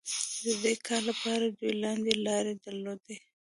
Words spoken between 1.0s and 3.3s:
لپاره دوی لاندې لارې درلودې.